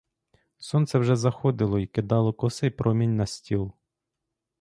Сонце 0.57 0.99
вже 0.99 1.15
заходило 1.15 1.79
й 1.79 1.87
кидало 1.87 2.33
косий 2.33 2.69
промінь 2.69 3.15
на 3.15 3.25
стіл. 3.25 3.73